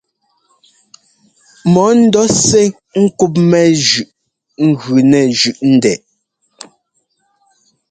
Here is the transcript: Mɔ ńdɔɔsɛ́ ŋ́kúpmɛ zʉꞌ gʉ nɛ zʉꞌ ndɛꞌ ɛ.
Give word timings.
Mɔ 1.73 1.83
ńdɔɔsɛ́ 2.01 2.65
ŋ́kúpmɛ 3.03 3.59
zʉꞌ 3.85 4.65
gʉ 4.79 4.95
nɛ 5.09 5.19
zʉꞌ 5.39 5.59
ndɛꞌ 5.75 6.03
ɛ. 6.65 6.67